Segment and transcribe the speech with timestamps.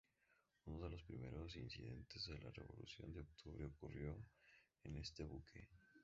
[0.65, 4.17] Uno de los primeros incidentes de la revolución de octubre ocurrió
[4.83, 5.67] en este buque.